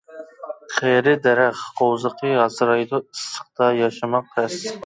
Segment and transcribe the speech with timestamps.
[0.77, 4.61] قېرى دەرەخ قوۋزىقى ھاسىرايدۇ ئىسسىقتا ياشىماق تەس.